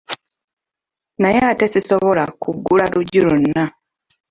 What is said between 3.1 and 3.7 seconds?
lwonna.